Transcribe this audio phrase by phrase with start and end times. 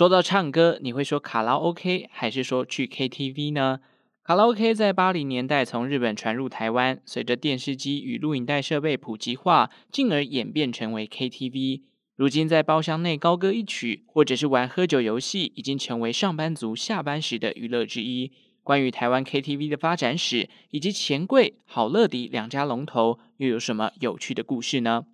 [0.00, 3.80] 说到唱歌，你会说卡拉 OK 还是说去 KTV 呢？
[4.22, 11.82] 卡拉 OK 在八零年代从日本传入台湾，随着电视机与录影带设备普及化，进而演变成为 KTV。
[12.16, 18.32] 如今在包厢内高歌一曲，或者是玩喝酒游戏，已经成为上班族下班时的娱乐之一。
[18.62, 25.04] 关于台湾 KTV 的发展史，以及钱柜、好乐迪两家龙头，又有什么有趣的故事呢？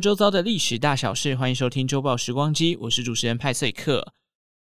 [0.00, 4.12] 周遭的历史大小事，欢迎收听周报时光机，我是主持人派翠克。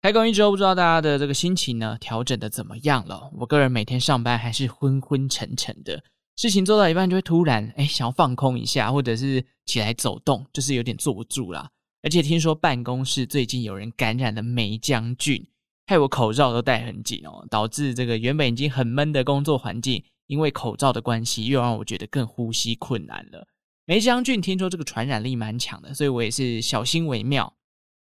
[0.01, 3.29] 开工一周，不知道大家的这个心情呢，调整的怎么样了？
[3.37, 6.01] 我个人每天上班还是昏昏沉沉的，
[6.37, 11.69] 事情做到一半就会突然哎想要放空一下，或者是起来走动，就是有点坐不住啦。
[12.01, 15.45] 而且听说办公室最近有人感染了霉浆菌，
[15.87, 23.45] 害我口罩都戴很紧哦，导致这个原本已经很闷的工作环境，因为口罩的关系，又让我觉得更呼吸困难了。
[23.89, 27.51] 霉浆菌听说这个传染力蛮强的，所以我也是小心为妙。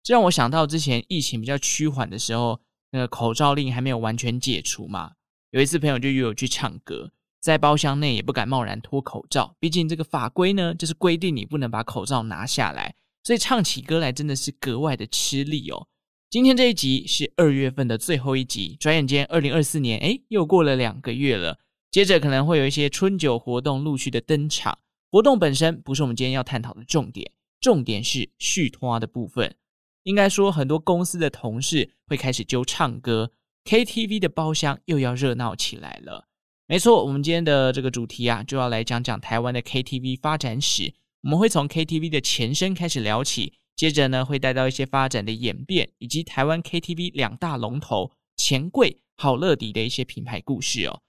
[0.03, 2.59] 这让我想到之前疫情比较趋缓的时候，
[2.91, 5.12] 那个口罩令还没有完全解除嘛。
[5.53, 15.87] 有一次朋友就约我去唱歌，在包厢内也不敢贸然脱口罩，毕竟这个法规呢就是规定你不能把口罩拿下来，所以唱起歌来真的是格外的吃力哦。
[16.29, 21.61] 今天这一集是二月份的最后一集，转眼间二零二四年诶又过了两个月了，
[21.93, 24.77] 接着可能会有一些春酒活动陆续的登场。
[25.10, 29.56] 活动本身不是我们今天要探讨的重点，重点是续摊的部分。
[30.02, 33.32] 应该说，很多公司的同事会开始揪唱歌
[33.64, 36.28] ，KTV 的包厢又要热闹起来了。
[36.66, 40.92] 没错，我们今天的这个主题啊，就要来讲讲台湾的 KTV 发展史。
[41.22, 51.00] 我们会从 KTV 的前身开始聊起，接着呢，会带到一些发展的演变，以及台湾 KTV 两大龙头钱柜、好乐迪的一些品牌故事哦。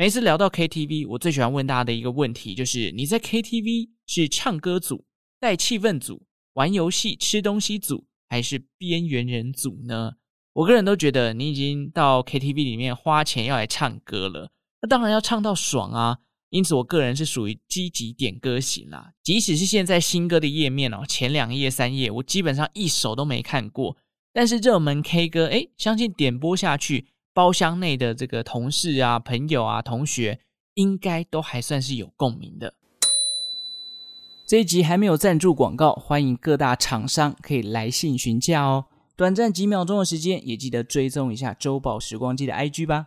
[0.00, 5.04] 每次聊到 KTV，我最喜欢问大家的一个问题就是：你在 KTV 是唱歌组、
[5.40, 6.22] 带气氛组、
[6.52, 10.12] 玩游戏、吃东西组，还是边缘人组呢？
[10.52, 16.18] 我个人都觉得，你已经到 KTV 里面花钱要来唱歌了，那当然要唱到爽啊！
[16.50, 19.14] 因此，我个人是属于积极点歌型啦。
[19.24, 23.96] 即使是现在新歌的页面哦，前两页、三页，我基本上一首都没看过，
[24.32, 27.06] 但是热门 K 歌，诶，相信点播下去。
[27.38, 30.40] 包厢内的这个同事啊、朋友啊、同学，
[30.74, 32.74] 应该都还算是有共鸣的。
[34.44, 38.86] 这一集还没有赞助广告，欢迎各大厂商可以来信询价哦。
[39.14, 43.06] 短暂几秒钟的时间，也记得追踪一下周报时光机的 IG 吧。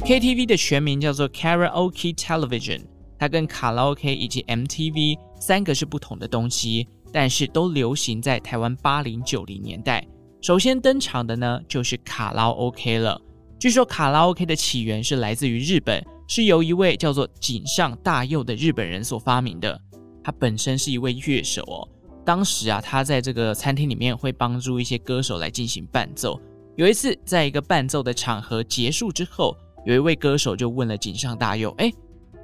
[0.00, 6.88] KTV 的全名叫做 Karaoke Television，它跟卡拉 OK 以及 MTV 三个是不同的东西。
[7.12, 10.06] 但是都流行在台湾八零九零年代。
[10.40, 13.20] 首先登场的呢，就是卡拉 OK 了。
[13.58, 19.80] 据说卡拉 OK 的起源是来自于日本，是由一位叫做井上大佑的日本人所发明的。
[20.22, 21.88] 他本身是一位乐手哦。
[22.24, 26.40] 当时啊，他在这个餐厅里面会帮助一些歌手来进行伴奏。
[26.76, 31.90] 有一次，在一个伴奏的场合结束之后，有一位歌手就问了井上大佑：“哎，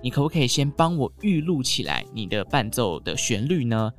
[0.02, 3.92] 你可不可以先帮我预录起来你的伴奏的旋律呢？”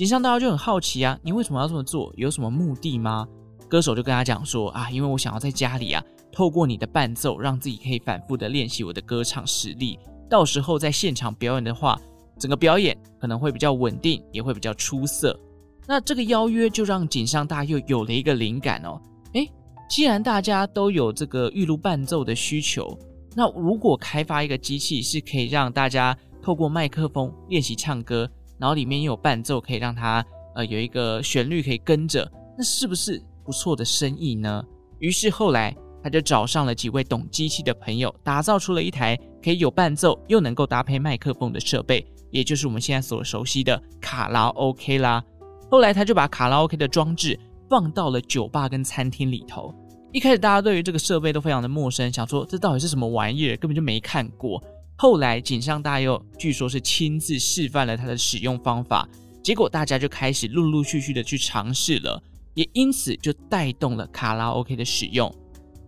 [0.00, 2.10] 井上大佑就很好奇啊，你为什么要这么做？
[2.16, 3.28] 有什么目的吗？
[3.68, 6.02] 歌手就跟他讲说啊，因为我想要在家里啊，
[6.32, 9.98] 透过你的伴奏，让自己可以反复的练习我的歌唱实力。
[10.26, 12.00] 到时候在现场表演的话，
[12.38, 15.38] 整个表演可能会比较稳定，也会比较出色。
[15.86, 18.98] 那这个邀约就让井上大又有了一个灵感哦。
[19.34, 19.46] 诶，
[19.90, 22.98] 既然大家都有这个预录伴奏的需求，
[23.36, 28.26] 那如果开发一个机器是可以让大家透过麦克风练习唱歌。
[28.60, 30.24] 然后里面又有伴奏，可以让它
[30.54, 34.62] 呃有一个旋律可以跟着，那是不是不错的生意呢？
[34.98, 45.24] 于是后来他就找上了几位懂机器的朋友，打造出了一台可以有伴奏又能够搭配麦克风的设备，也就是我们现在所熟悉的卡拉 OK 啦。
[45.70, 49.74] 后来他就把卡拉 OK 的装置放到了酒吧跟餐厅里头。
[50.12, 54.62] 一开始大家对于这个设备都非常的陌生，想说这到底是什么玩意儿，根本就没看过。
[55.02, 59.08] 后来，井上大佑据说是亲自示范了他的使用方法，
[59.42, 65.34] 结果大家就开始陆陆续续的去尝试了，也因此就带动了卡拉 OK 的使用。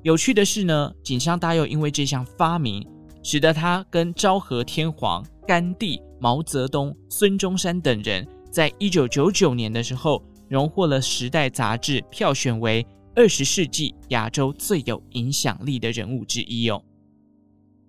[0.02, 2.82] 有趣的是呢，井上大佑因为这项发明，
[3.22, 16.82] 使得他跟昭和天皇、甘地、毛泽东、孙中山等人，在一九九九年的时候，荣获了《时代》杂志票选为二十世纪亚洲最有影响力的人物之一哦。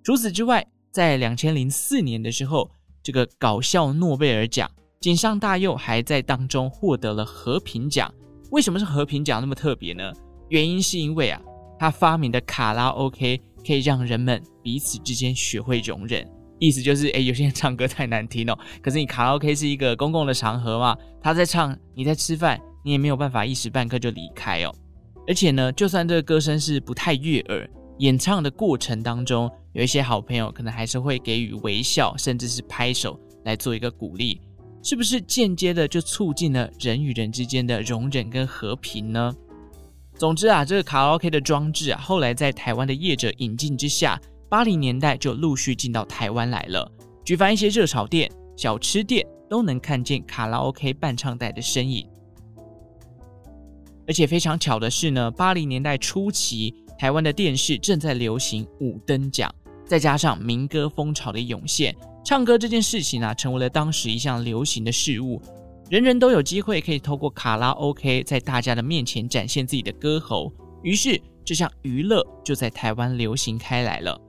[0.03, 2.69] 除此之外，在两千零四年的时候，
[3.01, 4.69] 这个搞笑诺贝尔奖，
[4.99, 8.13] 井上大佑还在当中获得了和平奖。
[8.51, 10.13] 为什么是和平奖那么特别呢？
[10.49, 11.41] 原因是因为啊，
[11.79, 16.23] 他发明的卡拉 OK 可以让人们彼此之间学会容忍。
[16.59, 24.71] 意思就是，诶，有些人唱歌太难听哦，可是你卡拉 OK 是一个公共的场合嘛，他在唱，你在吃饭，你也没有办法一时半刻就离开哦。
[25.27, 27.67] 而且呢，就算这个歌声是不太悦耳，
[27.97, 34.39] 演唱的过程当中，有一些好朋友可能还是会给予微笑，甚至是拍手来做一个鼓励，
[34.83, 39.35] 是不是间接的就促进了人与人之间的容忍跟和平呢？
[40.15, 46.89] 总之啊，这个卡拉 OK 的装置啊，后来在台湾的业者引进之下，八零年代就陆续进到台湾来了。
[47.25, 52.07] 举凡一些热炒店、小吃店，都能看见卡拉 OK 伴唱带的身影。
[54.05, 59.49] 而且非常巧的是呢，八零年代初期，台湾的电视正在流行五灯奖，
[59.93, 61.95] 再加上民歌风潮的涌现，
[62.25, 65.39] 唱歌这件事情啊，成为了当时一项流行的事物，
[65.91, 70.51] 人人都有机会可以透过卡拉 OK 在大家的面前展现自己的歌喉，
[70.81, 74.19] 于是这项娱乐就在台湾流行开来了，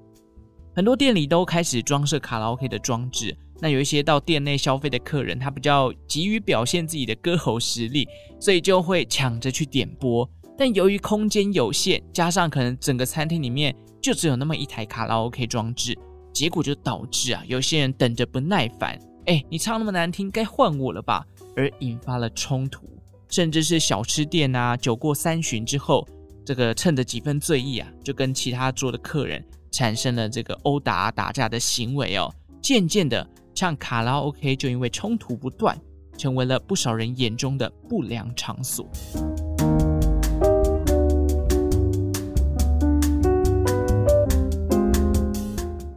[0.76, 3.34] 很多店里都开始装设卡拉 OK 的装置。
[3.58, 8.06] 那有一些到店内消费的客人，他比较急于表现自己的歌喉实力，
[8.38, 10.28] 所以就会抢着去点播。
[10.56, 15.98] 但由于空间有限，加上可能整个餐厅里面就只有那么一台卡拉 OK 装置，
[16.32, 21.24] 结果就导致啊，有些人等着不耐烦，哎，你唱那么难听，该换我了吧？
[21.56, 22.86] 而引发了冲突，
[23.28, 26.06] 甚至是小吃店啊，酒过三巡之后，
[26.44, 32.32] 这个趁着几分醉意啊，就跟其他桌的客人产生了这个殴打打架的行为哦。
[32.60, 33.26] 渐渐的。
[33.56, 35.80] 唱卡拉 OK 就因为冲突不断，
[36.18, 38.84] 成为了不少人眼中的不良场所。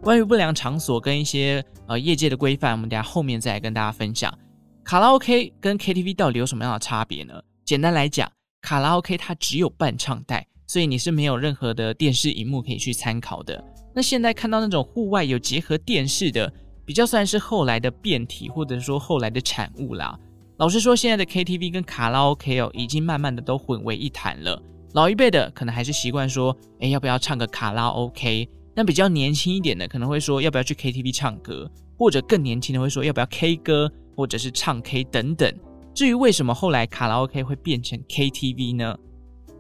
[0.08, 4.34] 关于不良场所跟一些呃业界的规范，我们等下后面再来跟大家分享。
[4.82, 7.34] 卡拉 OK 跟 KTV 到底有什么样的差别呢？
[7.66, 8.32] 简单来讲，
[8.62, 13.62] 卡拉 OK 它只有伴唱带，所以你是没有任何的电视荧幕可以去参考的。
[13.94, 16.50] 那现在看到那种户外有结合电视的。
[16.86, 20.18] 比较算是后来的变体，或者说后来的产物啦。
[20.56, 24.64] 老实说，现在的 KTV 跟卡拉 OK 哦，已经慢慢的都混为一谈了。
[24.94, 28.48] 老一辈的可能还是习惯说，哎，要不要唱个卡拉 OK？
[28.78, 31.68] 那比较年轻一点的可能会说，要不要去 KTV 唱歌？
[31.98, 35.52] 或者更年轻的会说，要不要 K 歌，或者是唱 K 等等。
[35.96, 38.96] 至于为什么后来卡拉 OK 会变成 KTV 呢？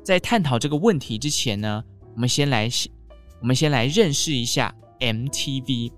[0.04, 1.84] 在探讨这个问题之前呢，
[2.14, 2.69] 我们先来
[3.42, 5.92] 我们先来认识一下 MTV。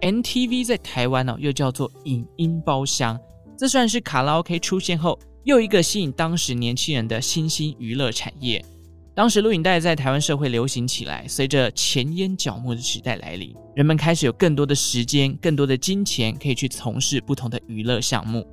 [0.00, 3.20] MTV 在台湾呢，又叫做影音包厢，
[3.54, 8.64] 这算是卡拉 OK 出现后又一个吸引当时年轻人的新兴娱乐产业。
[9.14, 18.46] 当时录影带在台湾社会流行起来，随着前烟脚末的时代来临，人们开始有更多的时间、更多的金钱可以去从事不同的娱乐项目。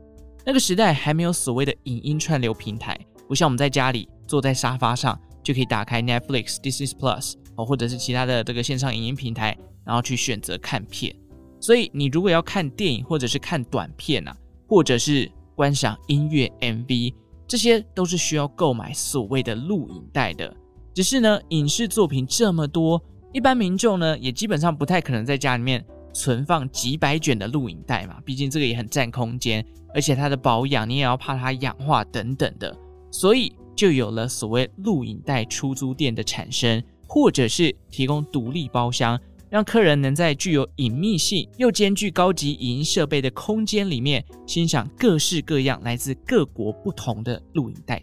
[0.46, 11.16] 那个时代还没有所谓的影音串流平台，不像我们在家里坐在沙发上就可以打开 Netflix、Disney Plus 哦，或者是其他的这个线上影音平台，然后去选择看片。
[11.62, 14.36] 所以，你如果要看电影，或者是看短片啊，
[14.68, 17.14] 或者是观赏音乐 MV，
[17.50, 20.56] 这些都是需要购买所谓的录影带的。
[20.94, 23.02] 只是呢，影视作品这么多，
[23.34, 29.66] 一般民众呢也基本上不太可能在家里面存放几百卷的录影带嘛，毕竟这个也很占空间，
[29.96, 32.76] 而且它的保养你也要怕它氧化等等的，
[33.10, 39.20] 所以就有了所谓录影带出租店的产生，或者是提供独立包厢。
[39.50, 48.02] 让客人能在具有隐秘性又兼具高级影音设备的空间里面欣赏各式各样来自各国不同的录影带。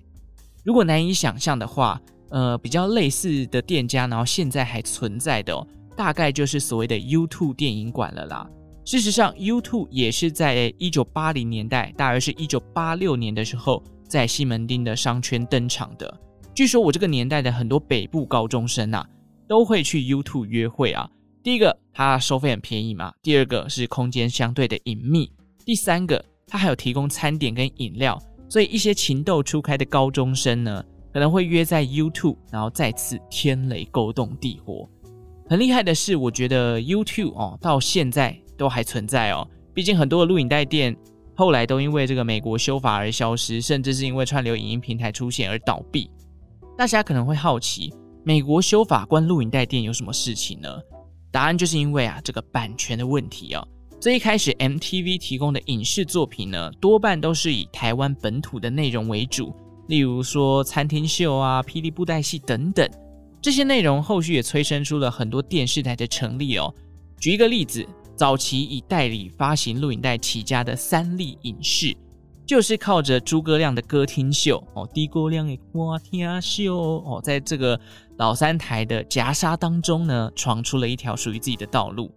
[0.64, 2.00] 如果难以想象的话，
[2.30, 5.64] 呃，比较类似的店家，然后现在还存在的哦，
[5.96, 8.50] 大概就是所谓的 YouTube 电影馆了啦。
[8.84, 16.20] 事实上，YouTube 也是在一九八零年代，大约是一九八六年的时候，在西门町的商圈登场的。
[16.54, 19.06] 据说我这个年代的很多北部高中生啊，
[19.46, 21.08] 都会去 YouTube 约会啊。
[21.46, 23.12] 第一个，它收费很便宜嘛。
[23.22, 25.30] 第二个是空间相对的隐秘。
[25.64, 34.88] 第三个，它还有提供餐点跟饮料，所以一些情窦初开的高中生呢，可能会约在 YouTube，然后再次天雷勾动地火。
[35.48, 39.46] 很厉害的是，我觉得 YouTube 哦，到现在都还存在哦。
[39.72, 40.96] 毕竟很多的录影带店
[41.36, 46.10] 后来都因为这个美国修法而消失，甚至是因为串流影音平台出现而倒闭。
[46.76, 50.68] 大家可能会好奇，美国修法关录影带店有什么事情呢？
[51.37, 53.69] 答案就是因为啊，这个版权的问题哦。
[54.00, 59.55] 最一开始，MTV 提供的影视作品呢，多半都是以台湾本土的内容为主，
[59.87, 62.88] 例如说餐厅秀啊、霹雳布袋戏等等。
[63.43, 66.75] 这些内容后续也催生出了很多电视台的成立哦。
[67.21, 67.87] 举一个例子。
[68.16, 71.95] 早期以代理发行录影带起家的三立影视，
[72.46, 77.78] 就是靠着诸葛亮的歌厅秀哦，诸葛亮的歌厅秀哦，在这个
[78.18, 82.10] 老三台的夹杀当中呢，闯出了一条属于自己的道路。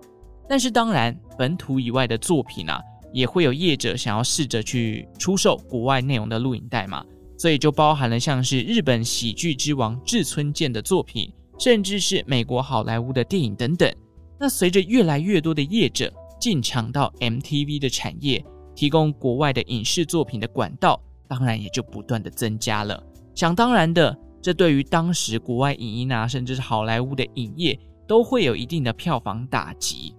[0.47, 2.79] 但是当然，本土以外的作品啊，
[3.11, 7.03] 也会有业者想要试着去出售国外内容的录影带嘛，
[7.37, 13.91] 所以就包含了像是日本喜剧之王志村健的作品，甚至是美国好莱坞的电影等等。
[14.39, 18.43] 那随着越来越多的业者进场到 MTV 的产业，
[18.79, 23.03] 提供国外的影视作品的管道，当然也就不断的增加了。
[23.35, 30.15] 想当然的，这对于当时国外影音啊，甚至是好莱坞的影业，都会有一定的票房打击。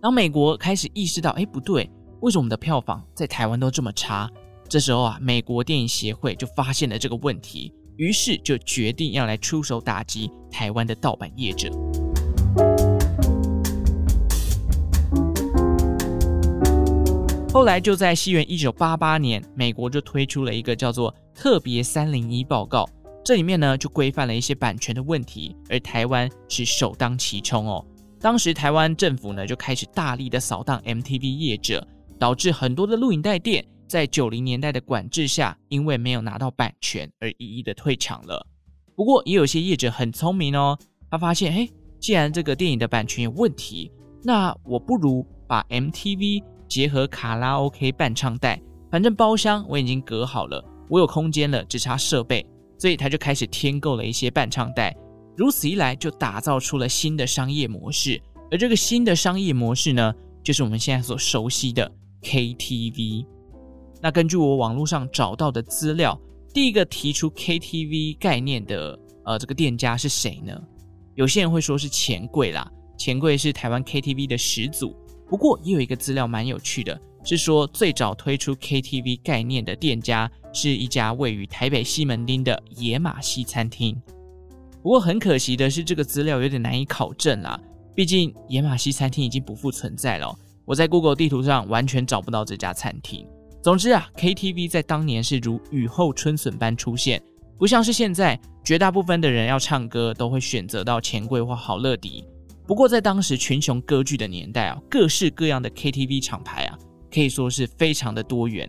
[0.00, 4.30] 当美国开始意识到，哎，不对，为什么我们的票房在台湾都这么差？
[4.66, 11.70] 这时候啊，美国电影协会就发现了这个问题，于是就决定要来出手打击台湾的盗版业者。
[17.54, 22.82] 后来就在西元一九八八年，美国就推出了一个叫做《特别三零一报告》，
[23.24, 27.86] 这里面呢就规范了一些版权的问题，而台湾是首当其冲哦。
[28.18, 31.86] 当时台湾政府呢就开始大力的扫荡 MTV 业者，
[32.18, 38.44] 导致很多的录影带店在九零年代的管制下，因为没有拿到版权而一一的退场了。
[38.96, 40.76] 不过也有些业者很聪明哦，
[41.08, 41.70] 他发现，嘿，
[42.00, 43.92] 既然这个电影的版权有问题，
[44.24, 46.42] 那我不如把 MTV
[46.74, 52.44] 结合卡拉 OK 伴唱带，反正包厢我已经隔好了，我有空间了，只差设备，
[52.80, 54.92] 所以他就开始添购了一些伴唱带。
[55.36, 58.20] 如此一来，就打造出了新的商业模式。
[58.50, 60.12] 而这个新的商业模式呢，
[60.42, 61.88] 就是我们现在所熟悉的
[62.22, 63.24] KTV。
[64.02, 66.20] 那根据我网络上找到的资料，
[66.52, 70.60] 第一个提出 KTV 概念的呃这个店家是谁呢？
[71.14, 74.92] 有些人会说是钱柜啦，钱柜是台湾 KTV 的始祖。
[75.28, 84.00] 不过也有一个资料蛮有趣的，是说最早推出 KTV 概念的店家是一家位于台北西门町的野马西餐厅。
[84.82, 87.58] 不过很可惜的是，这个资料有点难以考证啦，
[87.94, 90.36] 毕竟野马西餐厅已经不复存在了。
[90.66, 93.26] 我在 Google 地图上完全找不到这家餐厅。
[93.62, 97.22] 总之啊，KTV 在当年是如雨后春笋般出现，
[97.58, 102.22] 不像是现在绝大部分的人要唱歌都会选择到钱柜或好乐迪。
[102.66, 106.78] 不过，在当时群雄割据的年代啊，各式各样的 KTV 厂牌啊，
[107.12, 108.68] 可以说是非常的多元。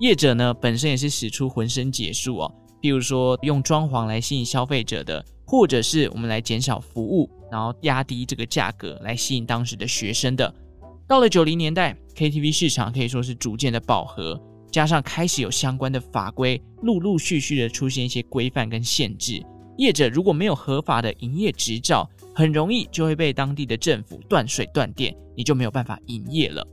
[0.00, 10.52] 业者呢，本身也是使出浑身解数哦，比如说用装潢来吸引消费者的，或者是我们来减少服务，然后压低这个价格来吸引当时的学生的。
[11.06, 14.40] 到了九零年代，KTV 市场可以说是逐渐的饱和，
[14.70, 19.40] 加上开始有相关的法规，陆陆续续的出现一些规范跟限制。
[19.78, 26.64] 业者如果没有合法的营业执照，很容易就会被当地的政府断水断电，你就没有办法营业了。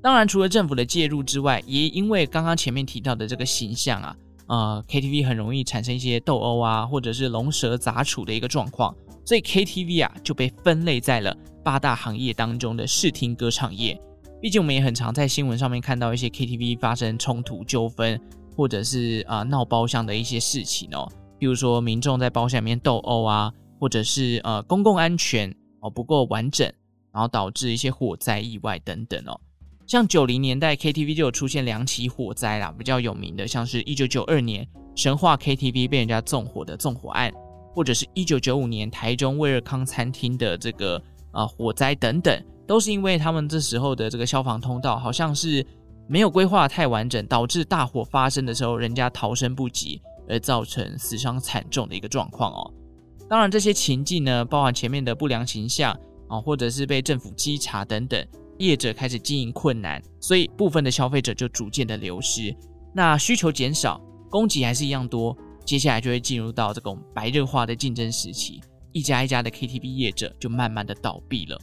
[0.00, 14.00] 当然，除了政府的介入之外，也因为刚刚前面提到的这个形象啊，呃，KTV 很容易产生一些斗殴啊，或者是龙蛇杂处的一个状况，所以 KTV 啊就被分类在了八大行业当中的视听歌唱业。
[14.40, 18.20] 毕竟我们也很常在新闻上面看到一些 KTV 发生冲突纠纷，
[18.54, 23.52] 或者是啊、呃、闹包厢的一些事情哦，比如说民众在包厢里面斗殴啊。
[23.78, 26.66] 或者是呃公共安全哦不够完整，
[27.12, 29.40] 然后导致一些火灾意外等等哦。
[29.86, 37.30] 像九零年代 KTV 就有出现两起火灾啦，比较有名的像是一九九二年神话 KTV 被人家纵火的纵火案，
[37.74, 41.02] 或者是一九九五年台中威尔康餐厅的这个
[41.32, 45.64] 呃火灾等等，都是因为他们这时候的这个消防通道好像是
[46.08, 52.72] 没有规划太完整，导致大火发生的时候人家逃生不及，而造成死伤惨重的一个状况哦。
[53.34, 55.92] 当然，这些情境呢，包含前面的不良形象
[56.28, 58.24] 啊，或者是被政府稽查等等，
[58.58, 62.54] 业者开始经营困难，所以部分的消费者就逐渐的流失。
[62.94, 64.00] 那需求减少，
[64.30, 68.60] 供给还是一样多，接下来就会进入到这种白热化的竞争时期，
[68.92, 71.60] 一家一家的 KTV 业者就慢慢的倒闭了。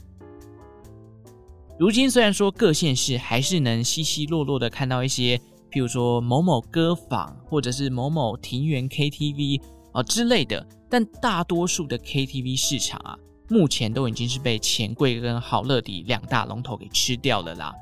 [1.78, 5.38] 如今虽然说各县市还是能稀稀落落的看到一些，
[5.70, 9.62] 譬如说某某歌坊，或者是某某庭园 KTV。
[9.92, 13.16] 啊之类的，但大多数的 KTV 市场啊，
[13.48, 17.72] 目前都已经是被钱柜跟好乐迪两大龙头给吃掉了啦。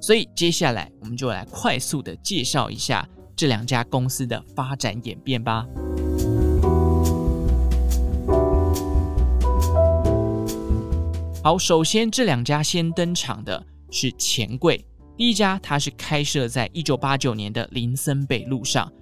[0.00, 5.66] 所以接下来我们就来快速的介绍一下这两家公司的发展演变吧。
[11.42, 14.84] 好，首先这两家先登场的是钱柜，
[15.16, 18.92] 第一家它是开设在一九八九年的林森北路上。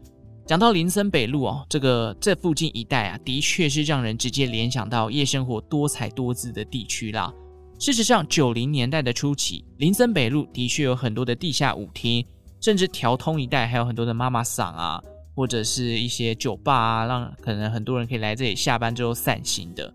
[0.49, 7.31] 讲到林森北路哦，这个这附近一带啊，的确是让人直接联想到夜生活多彩多姿的地区啦。
[7.79, 12.25] 事实上，九零年代的初期，林森北路的确有很多的地下舞厅，
[12.63, 14.99] 甚至调通一带还有很多的妈妈桑啊，
[15.37, 19.93] 或者是一些酒吧啊，让可能很多人可以来这里下班之后散心的。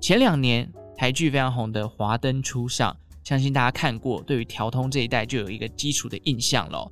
[0.00, 2.96] 前两年台剧非常红的《华灯初上》，
[3.28, 6.88] 相信大家看过，对于调通这一带就有一个基础的印象了。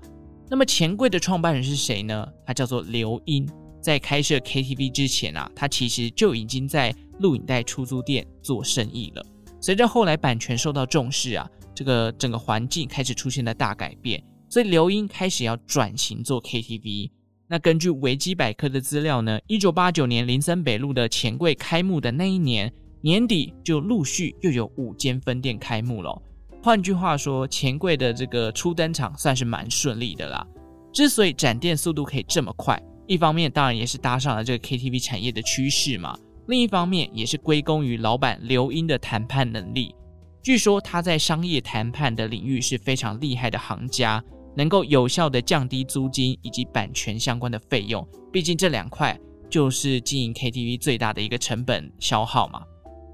[0.49, 2.27] 那么钱柜的创办人是谁呢？
[2.47, 3.49] 他叫做刘英。
[3.81, 9.25] 在开设 KTV 之前啊，他其实就已经在录影带出租店做生意了。
[9.61, 17.11] 随着后来版权受到重视啊，这个整个环境开始出现了大改变，所以刘英开始要转型做 KTV。
[17.47, 22.73] 那根据维基百科的资料呢，一九八九年林森北路的钱柜开幕的那一年
[23.03, 26.21] 年底，就陆续又有五间分店开幕了。
[26.63, 30.47] 换句话说，钱柜的这个初登场算是蛮顺利的啦。
[30.93, 39.95] 之所以展店速度可以这么快，一方面当然也是搭上了这个 KTV 产业的趋势嘛，另一方面也是归功于老板刘英的谈判能力。
[40.43, 44.23] 据说他在商业谈判的领域是非常厉害的行家，
[44.57, 48.07] 能够有效地降低租金以及版权相关的费用。
[48.33, 49.19] 毕竟这两块
[49.51, 52.63] 就是经营 KTV 最大的一个成本消耗嘛。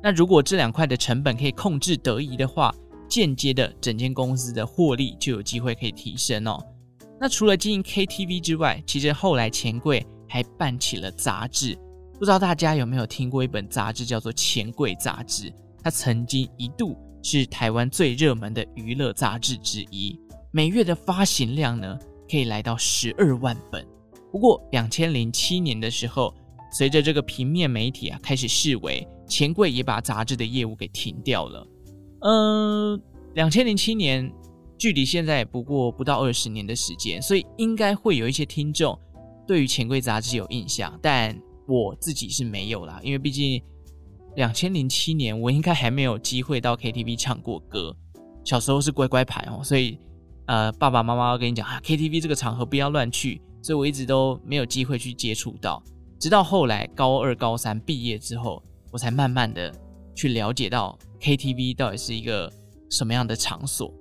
[0.03, 2.75] 那如果这两块的成本可以控制得宜的话，
[3.13, 6.59] 间接的，整间公司的获利就有机会可以提升哦。
[7.21, 11.77] 那除了经营 KTV 之外，其实后来钱柜还办起了杂志。
[12.19, 15.51] 不知道大家有没有听过一本杂志叫做《钱柜杂志》？
[15.83, 20.19] 它曾经一度是台湾最热门的娱乐杂志之一，
[20.51, 21.99] 每月的发行量呢
[22.31, 23.87] 可以来到十二万本。
[24.31, 26.35] 不过，两千零七年的时候，
[26.73, 31.67] 随着这个平面媒体啊开始式微，钱柜也把杂志的业务给停掉了。
[32.23, 33.01] 嗯，
[33.35, 34.33] 两千零七年，
[34.79, 38.97] 距离现在也不过不到二十年的时间，所以应该会有一些听众
[39.47, 43.61] 对于钱柜杂志有印象，但我自己是没有啦，因为毕竟
[44.37, 47.93] 两千零七年我应该还没有机会到 KTV 唱过歌，
[48.45, 49.99] 小时候是乖乖牌哦，所以
[50.47, 55.83] 呃爸爸妈妈跟你讲啊，KTV 这个场合不要乱去，所以我一直都没有机会去接触到，
[56.21, 59.75] 直到后来高二、高三毕业之后，我才慢慢的
[60.15, 60.97] 去了解到。
[61.23, 62.53] KTV 到底是一个
[62.91, 63.95] 什么样的场所？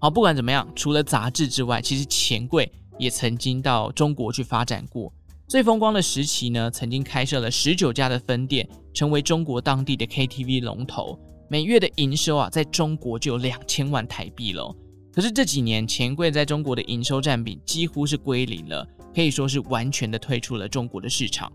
[0.00, 5.12] 好，不管怎么样，除了杂志之外，其实钱柜也曾经到中国去发展过。
[5.46, 14.74] 最风光的时期呢，曾经开设了十九家的分店，成为中国当地的 KTV 龙头，每月的营收啊，在中国就有两千万台币了。
[15.12, 21.52] 可是这几年，钱柜在中国的营收占比几乎是归零了，可以说是完全的退出了中国的市场。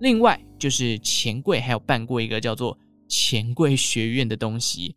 [0.00, 2.76] 另外，就是钱柜还有办过一个叫做
[3.10, 4.94] 钱柜学院的东西，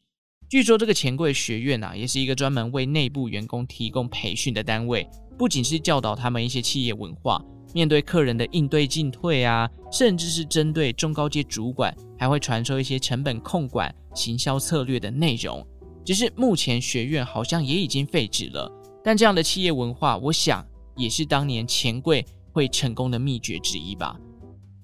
[0.47, 15.65] 据说这个钱柜学院啊，也是一个专门为内部员工提供培训的单位，不仅是教导他们一些企业文化，面对客人的应对进退啊，甚至是针对中高阶主管，还会传授一些成本控管、行销策略的内容。
[16.05, 18.71] 只是目前学院好像也已经废止了，
[19.03, 20.63] 但这样的企业文化，我想
[20.95, 24.15] 也是当年钱柜会成功的秘诀之一吧。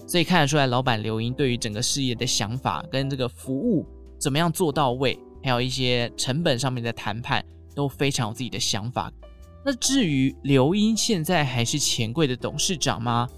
[0.09, 3.85] 所以看得出来，老板刘英对于整个事业的想法跟这个服务
[4.17, 7.45] 怎么样做到位，还有一些成本上面的谈判
[7.75, 9.13] 都非常有自己的想法。
[9.63, 13.29] 那至于刘英现在还是钱柜的董事长吗？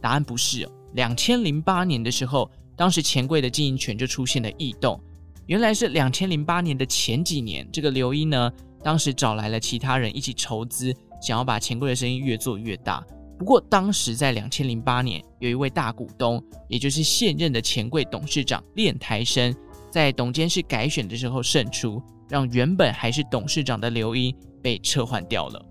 [0.00, 0.72] 答案不是哦。
[0.94, 5.00] 两千零八年的时候，当时钱柜的经营权就出现了异动。
[5.46, 8.50] 原来是两千零八年的前几年，这个刘英呢，
[8.82, 13.06] 当时找来了其他人一起筹资，想要把钱柜的生意越做越大。
[13.38, 19.54] 不过，当时在两千零八年，有一位大股东，也就是现任的钱柜董事长练台生，
[19.92, 25.64] 在董监事改选的时候胜出，让原本还是董事长的刘英被撤换掉了。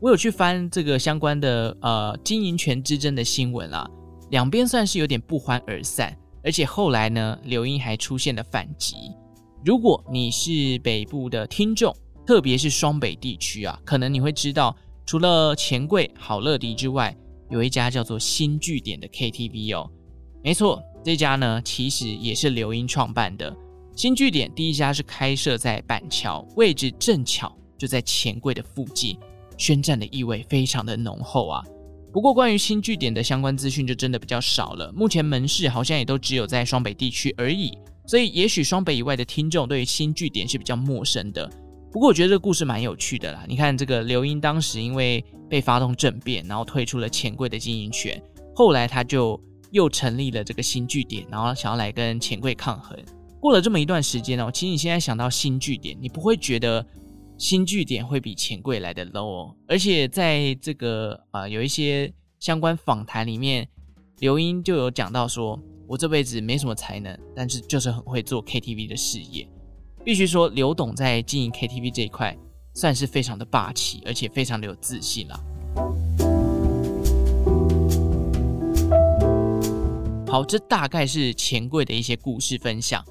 [0.00, 3.90] 我有去翻这个相关的呃经营权之争的新闻啊，
[4.30, 8.94] 两边算是有点不欢而散，而且后来呢，刘英还出现了反击。
[9.64, 11.92] 如果你是北部的听众，
[12.24, 14.76] 特别是双北地区啊，可能你会知道。
[15.06, 17.14] 除了钱柜、好乐迪之外，
[17.50, 19.90] 有一家叫做新据点的 KTV 哦。
[20.42, 23.54] 没错，这家呢其实也是刘英创办的。
[23.94, 29.16] 新据点第一家是开设在板桥，位置正巧就在钱柜的附近，
[29.56, 31.62] 宣战的意味非常的浓厚啊。
[32.12, 41.50] 不过关于新据点的相关资讯就真的比较少了，目前门市好像也都只有在双北地区而已，所以也许双北以外的听众对于新据点是比较陌生的。
[41.94, 43.44] 不过我觉得这个故事蛮有趣的啦。
[43.46, 48.20] 你看，这个刘英当时因为被发动政变，然后退出了钱柜的经营权，
[48.52, 52.98] 后来他就又成立了这个新据点，然后想要来跟钱柜抗衡。
[53.38, 56.84] 过了这么一段时间哦，其实你现在想到新据点，你不会觉得
[57.38, 59.56] 新据点会比钱柜来的 low 哦。
[59.68, 63.68] 而且在这个呃有一些相关访谈里面，
[64.18, 69.46] 刘英就有讲到说，我这辈子没什么才能，但是就是很会做 KTV 的事业。
[70.04, 72.36] 必须说，刘董在经营 KTV 这一块
[72.74, 75.40] 算是非常的霸气，而且非常的有自信了。
[80.28, 83.02] 好，这大概是钱柜的一些故事分享。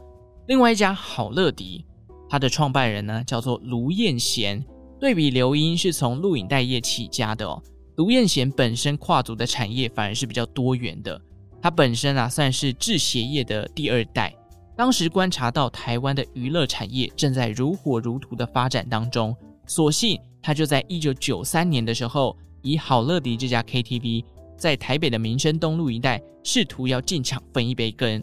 [0.45, 1.83] 另外一家好乐迪，
[2.29, 4.63] 它的创办人呢叫做卢彦贤。
[4.99, 7.59] 对比刘英是从录影带业起家的哦，
[7.95, 11.19] 卢彦贤本身跨足的产业反而是比较多元的。
[11.59, 14.35] 他本身啊算是制鞋业的第二代。
[14.75, 19.35] 当时观察到台湾的娱乐产业正在如火如荼的发展当中，
[19.67, 24.25] 所幸他就在一九九三年的时候，以好乐迪这家 KTV
[24.57, 28.21] 在台北的民生东路一带，试图要进场分一杯羹。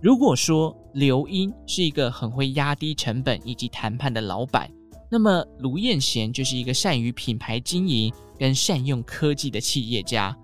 [0.00, 4.70] 如果说刘英是一个很会压低成本以及谈判的老板，
[5.10, 10.34] 那么卢彦贤就是一个善于品牌经营跟善用科技的企业家。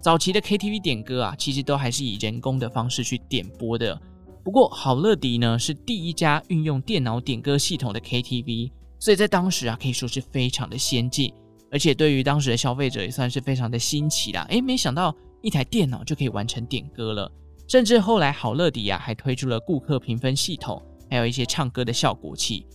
[0.00, 4.00] 早期的 KTV 点歌啊，其实都还是以人工的方式去点播的。
[4.44, 11.32] 不过，好乐迪呢是第一家运用电脑点歌系统的 KTV，所以在当时啊可以说是非常的先进，
[11.70, 14.46] 而且对于当时的消费者也算是非常的新奇啦。
[14.50, 17.32] 诶，没想到一台电脑就可以完成点歌了，
[17.66, 20.80] 甚至后来好乐迪啊还推出了顾客评分系统，
[21.10, 22.66] 还有一些唱歌的效果器。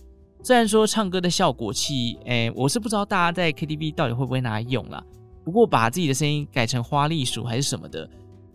[0.42, 5.00] 虽然说唱歌的效果器，诶，我是不知道大家在 KTV 到底会不会拿来用啦。
[5.44, 8.10] 不过把自己的声音改成花栗鼠还是什么的。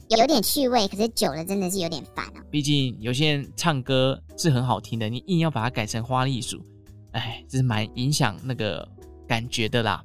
[0.09, 2.41] 有点趣味，可是久了真的是有点烦哦。
[2.51, 6.63] 毕竟有些人唱歌是很好听的，你硬要把它改成花栗鼠，
[7.11, 8.87] 哎，这是蛮影响那个
[9.27, 10.03] 感觉的啦。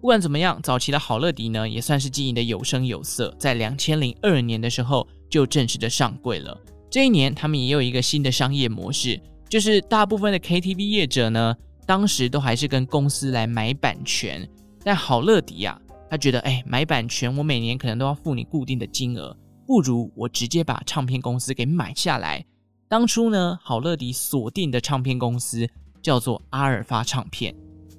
[0.00, 6.60] 不管怎么样，早期的好乐迪呢，也算是经营的有声有色，在两千零二年的时候就正式的上柜了。
[6.90, 14.46] 这一年，他们也有一个新的商业模式，就是大部分的 KTV 业者呢，当时都还是跟公司来买版权，
[14.82, 15.83] 但好乐迪呀、啊。
[16.10, 19.36] 他觉得，哎，买版权我每年可能都要付你固定的金额，
[19.66, 22.44] 不如我直接把唱片公司给买下来。
[22.88, 25.68] 当初呢，好乐迪锁定的唱片公司
[26.02, 27.54] 叫做阿尔发唱片。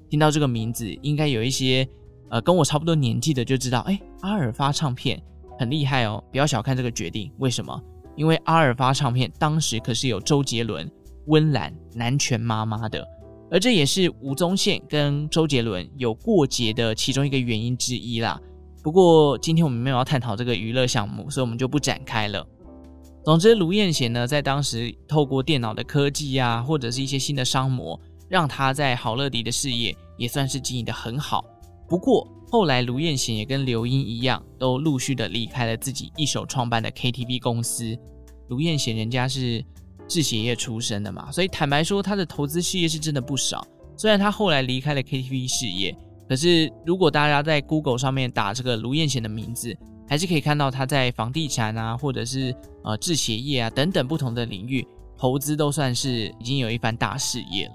[0.08, 1.86] 听到这个名字，应该有一些
[2.30, 5.20] 呃跟我差不多年纪的就知道，哎，阿尔发唱片
[5.58, 7.30] 很厉害哦，不要小看这个决定。
[7.38, 7.82] 为什么？
[8.14, 10.90] 因为阿尔发唱片当时可是有周杰伦、
[11.26, 13.06] 温岚、南拳妈妈的。
[13.50, 18.40] 而这也是吴宗宪跟周杰伦有过节的其中一个原因之一啦。
[18.82, 22.46] 不过今天我们没有要探讨这个娱乐项目，所以我们就不展开了。
[23.24, 31.44] 总之，卢彦贤呢，在当时透过电脑的科技啊，或者是一些新的商模，让他在好乐迪的事业也算是经营得很好。
[31.88, 37.96] 不过后来，卢彦贤也跟刘英一样，都陆续的离开了自己一手创办的 KTV 公司。
[38.48, 39.64] 卢彦贤人家是。
[40.08, 43.66] 制鞋业出身的嘛，所以坦白说，他的投资事业是真的不少。
[43.96, 45.96] 虽然他后来离开了 KTV 事业，
[46.28, 49.76] 可是如果大家在 Google 上面打这个卢彦贤的名字，
[50.08, 54.86] 还是可以看到他在房地产啊，或者是呃制鞋业啊等等不同的领域
[55.18, 57.74] 投资都算是已经有一番大事业了。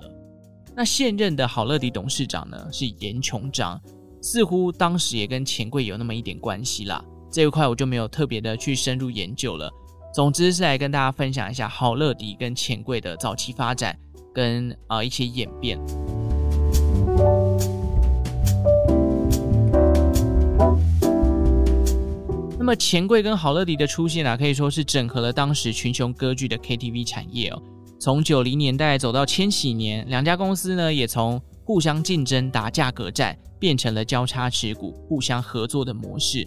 [0.75, 3.81] 那现任的好乐迪董事长呢是严琼章，
[4.21, 7.03] 似乎当时也跟钱柜有那么一点关系啦。
[7.29, 9.71] 这一块我就没有特别的去深入研究了。
[10.13, 13.97] 总之是来跟大家分享一下好乐迪跟钱柜的早期发展
[14.33, 15.79] 跟啊、一些演变。
[22.59, 27.61] 那么钱柜跟好乐迪的出现啊，可以说是整合了当时群雄割据的 KTV 产业哦。
[27.97, 36.45] 从九零年代走到千禧年，两家公司呢也从互相竞争打价格战，变成了交叉持股、互相合作的模式。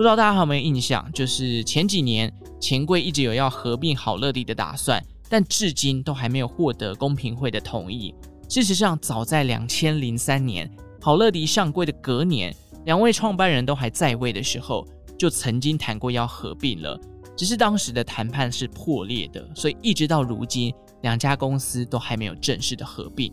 [0.00, 1.06] 不知道大家还有没有印象？
[1.12, 8.14] 就是前几年钱柜一直有要合并好乐迪的打算，但至今都还没有获得公平会的同意。
[8.48, 10.70] 事实上，早在两千零三年
[11.02, 16.98] 好乐迪上柜的隔年，两位创办人都还在位的时候，就曾经谈过要合并了。
[17.36, 23.30] 只是当时的谈判是破裂的，所以一直到如今，两家公司都还没有正式的合并。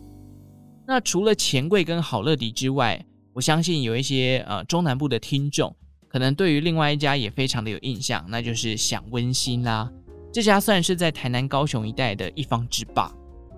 [0.86, 3.02] 那除了钱柜跟好乐迪之外，
[3.32, 5.74] 我相信有一些呃中南部的听众。
[6.08, 9.90] 可能对于另外一家也非常的有印象，那就是享温馨啦。
[10.32, 13.12] 这家算是在台南、高雄一带的一方之霸。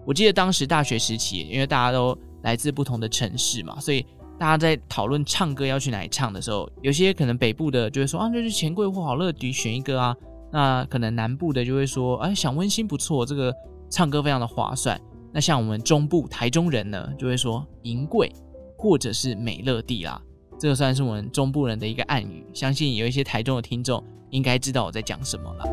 [0.06, 4.04] 我记得当时大学时期，因为大家都来自不同的城市嘛，所以
[4.38, 10.16] 大家在讨论唱歌要去哪里唱的时候，有些可能北部的就会说啊，那就钱柜或好乐迪选一个啊。
[10.52, 13.54] 那可能南部的就会说，哎，享温馨不错，这个
[13.88, 15.00] 唱歌非常的划算。
[15.32, 18.32] 那像我们中部台中人呢，就会说银贵
[18.76, 20.20] 或者是美乐蒂啦。
[20.60, 25.64] 这个算是我们中部人的一个暗语，相信有一些台中的听众应该知道我在讲什么了。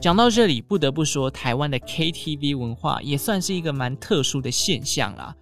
[0.00, 5.32] 讲到这里，不得不说，台湾的 KTV 文化也算是一个蛮特殊的现象啦。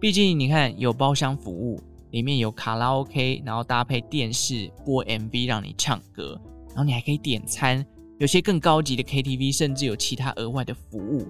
[0.00, 6.36] 毕竟你看，有包厢服务，里面有卡拉 OK，然后搭配电视播 MV 让你唱歌，
[6.70, 7.86] 然后你还可以点餐。
[8.18, 11.24] 有些更高级的 KTV 甚至有其他额外的服务。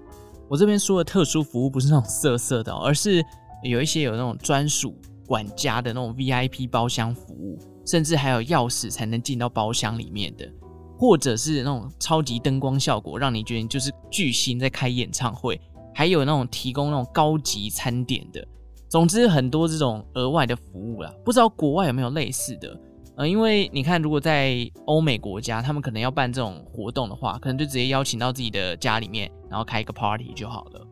[0.49, 3.25] 我这边说的特殊服务不是那种色色的哦，而是
[3.63, 10.51] 有一些有那种专属管家的那种 VIP 包厢服务，甚至还有钥匙才能进到包厢里面的，
[10.99, 15.61] 或者是那种超级灯光效果，让你觉得就是巨星在开演唱会，
[15.95, 18.47] 还有那种提供那种高级餐点的。
[18.89, 22.75] 总之很多这种额外的服务啦，不知道国外有没有类似的。
[23.19, 30.87] 呃，因为你看，如果在欧美国家，他们可能要办这种活动的话，可能就直接邀请到自己的家里面，然后开一个 party 就好了。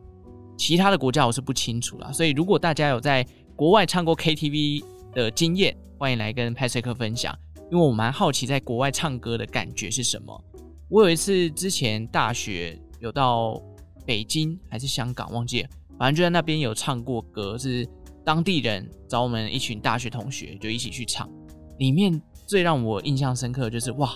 [0.57, 7.33] 其他的国家我是不清楚啦，所以如果大家有在国外唱过 KTV 的经验，欢迎来跟派翠克分享，
[7.71, 10.43] 因为我蛮好奇在国外唱歌的感觉是什么。
[10.89, 13.57] 我有一次之前大学有到
[14.05, 17.87] 北京还是香港忘记了，反正就在那边有唱过歌，是
[18.25, 21.29] 当地人找我们一群大学同学就一起去唱。
[21.77, 24.15] 里面最让我印象深刻的就是哇，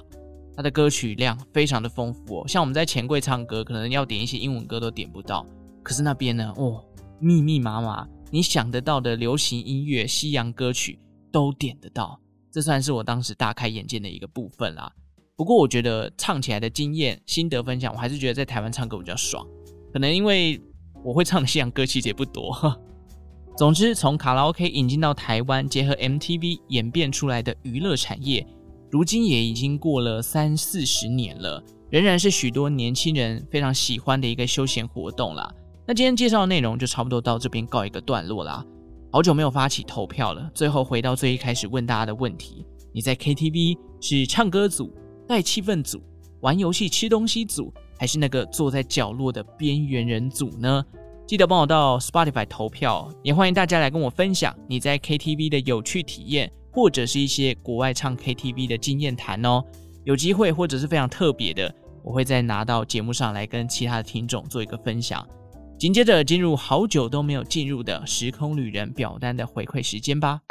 [0.56, 2.48] 他的歌曲量非常的丰富哦。
[2.48, 5.46] 像我们在钱柜唱歌，可能要点一些英文歌都点不到，
[5.84, 6.84] 可是那边呢，哦，
[7.20, 11.00] 密密麻麻，你想得到的流行音乐、西洋歌曲
[11.32, 12.20] 都点得到。
[12.52, 14.92] 这算是我当时大开眼界的一个部分啦。
[15.38, 19.46] 不过我觉得唱起来的经验、心得分享，我还是觉得在台湾唱歌比较爽。
[19.94, 20.62] 可能因为
[21.04, 22.54] 我会唱的西洋歌其实也不多。
[23.58, 28.46] 总之，从卡拉 OK 引进到台湾，结合 MTV 演变出来的娱乐产业，
[28.90, 35.54] 如今也已经过了三四十年了，仍然是许多年轻人非常喜欢的一个休闲活动啦。
[35.86, 38.66] 那今天介绍的内容就差不多到这边告一个段落啦。
[39.12, 44.92] 好久没有发起投票了，最后回到最一开始问大家的问题：你在 KTV 是唱歌组、
[45.28, 46.02] 带气氛组、
[46.40, 50.84] 玩游戏、吃东西组，还是那个坐在角落的边缘人组呢？
[51.28, 59.64] 记得帮我到 Spotify 投票，也欢迎大家来跟我分享你在 KTV 的有趣体验，或者是一些国外唱 KTV 的经验谈哦。
[60.04, 65.26] 有机会或者是非常特别的，我会再拿到节目上来跟其他的听众做一个分享。
[65.78, 70.42] 紧接着进入好久都没有进入的时空旅人表单的回馈时间吧。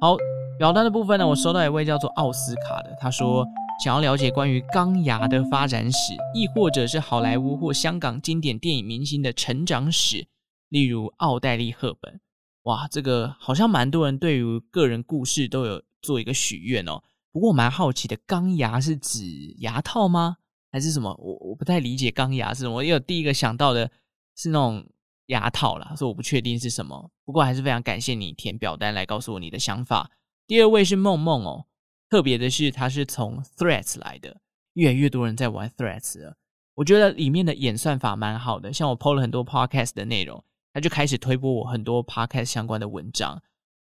[0.00, 0.29] 好。
[0.60, 3.46] 表单的部分呢，我收到一位叫做奥斯卡的，他说
[3.82, 10.28] 想要了解关于钢牙的发展史，亦或者是好莱坞或香港经典电影明星的成长史，
[10.68, 12.20] 例如奥黛丽·赫本。
[12.64, 17.02] 哇，这个好像蛮多人对于个人故事都有做一个许愿哦。
[17.32, 19.24] 不过我蛮好奇的，钢牙是指
[19.60, 20.36] 牙套吗？
[20.70, 21.16] 还是什么？
[21.18, 22.74] 我我不太理解钢牙是什么。
[22.74, 23.90] 我有第一个想到的
[24.36, 24.84] 是那种
[25.28, 27.10] 牙套啦，所以我不确定是什么。
[27.24, 30.10] 不过还是非常感谢你填表单来告诉我你的想法。
[30.50, 31.66] 第二位是梦梦哦，
[32.08, 34.40] 特别的是他是从 Threads 来的，
[34.72, 36.38] 越来越多人在玩 Threads 了。
[36.74, 43.40] 我觉得里面的演算法蛮好的，像我 PO 了很多 Podcast 的内容，他就开始推播我很多 Podcast 相关的文章。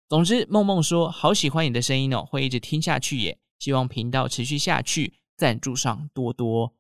[0.09, 6.75] 总之，梦梦说好喜欢你的声音哦，会一直听下去耶，希望频道持续下去，赞助商多多。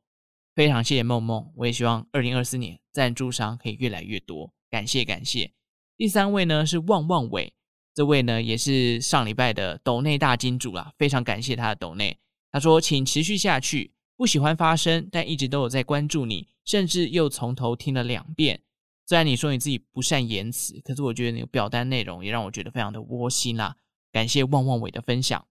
[0.54, 5.52] 非常谢谢梦梦，我也希望二零二四年赞助商可以越来越多，感谢感谢。
[5.98, 7.52] 第三位呢是旺旺伟。
[7.96, 12.18] 这位呢也是上礼拜的抖内大金主啦，非常感谢他的抖内。
[12.52, 18.60] 他说：“请持续下去，不喜欢发声，但一直都有在关注你，甚至又从头听了两遍。
[19.06, 23.76] 虽然你说你自己不善言辞，可是我觉得你的表单内容也让我觉得非常的窝心啦。
[24.12, 25.46] 感谢旺旺伟的分享。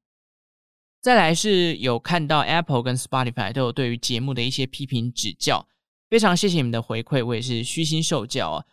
[1.02, 5.68] 再来是有看到 Apple 跟 Spotify 都有对于节目的一些批评指教，
[6.12, 8.66] 非常谢谢你们的回馈，我也是虚心受教啊。”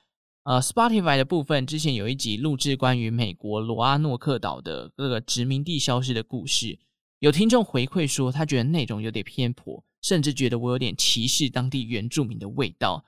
[0.44, 6.81] 呃，Spotify 的部分之前有一集录制关于美国罗阿诺克岛的各个殖民地消失的故事，
[7.20, 13.05] 有听众回馈说他觉得内容有点偏颇，甚至觉得我有点歧视当地原住民的味道。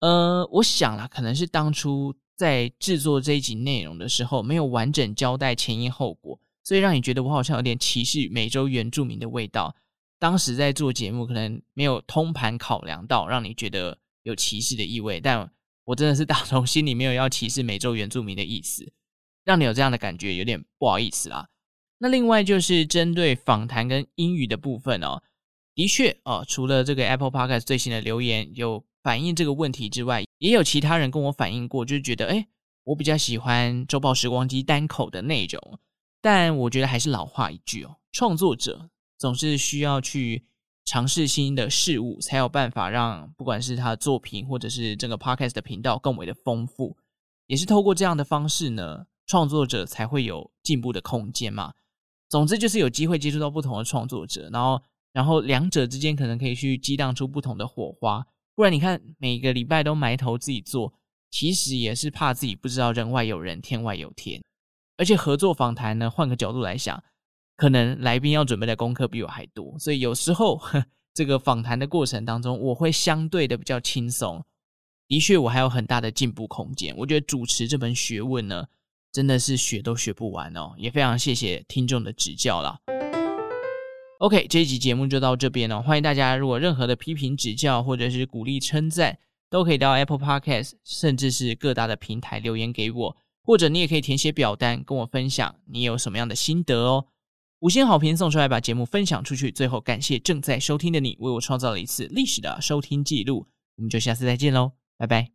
[0.00, 9.76] 呃，我想啦，可能是当初在制作这一集内容的时候没有完整交代前因后果，所以让你觉得我好像有点歧视美洲原住民的味道。
[10.18, 15.48] 当时在做节目，可能没有通盘考量到，让你觉得有歧视的意味，但。
[15.86, 18.92] 我真的是打从心里没有要歧视美洲原住民的意思，
[19.44, 21.48] 让你有这样的感觉，有点不好意思啦。
[21.98, 25.22] 那另外就是针对访谈跟英语的部分哦，
[25.74, 32.48] 的确哦，除了这个 Apple Podcast 最新的留言有反映这个问题之外，也有其他人跟我反映过，就是觉得诶，
[32.84, 35.78] 我比较喜欢周报时光机单口的内容，
[36.20, 40.44] 但我觉得还是老话一句哦，创作者总是需要去
[40.86, 46.96] 尝试新的事物，才有办法让不管是他的作品或者是整个 podcast 的频道更为的丰富。
[47.46, 51.74] 也是透过这样的方式呢，创作者才会有进步的空间嘛。
[52.30, 58.26] 总之就是有机会接触到不同的创作者，然后然后两者之间可能可以去激荡出不同的火花。
[58.54, 60.94] 不然你看每个礼拜都埋头自己做。
[61.28, 64.40] 其实也是怕自己不知道人外有人，天外有天。
[64.96, 67.02] 而且合作访谈呢，换个角度来想，
[67.56, 74.44] 可能来宾要准备的功课比我还多，所以有时候呵这个访谈的过程当中，我会相对的比较轻松。
[75.08, 76.94] 的确，我还有很大的进步空间。
[76.96, 78.66] 我觉得主持这门学问呢，
[79.12, 80.74] 真的是学都学不完哦。
[80.76, 82.78] 也非常谢谢听众的指教啦。
[84.18, 85.80] OK，这一集节目就到这边了。
[85.82, 89.18] 欢迎大家，如果任何的批评指教或者是鼓励称赞。
[89.48, 97.06] 都可以到 Apple Podcast，甚至是各大的平台留言给我，或者你也可以填写表单跟我分享你有什么样的心得哦。
[97.60, 99.50] 五星好评送出来，把节目分享出去。
[99.50, 103.46] 最后感谢正在收听的你，为我创造了一次历史的收听记录。
[103.76, 105.30] 我们就下次再见喽，拜拜。